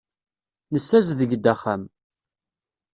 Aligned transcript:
Nessazdeg-d 0.73 1.45
axxam. 1.53 1.83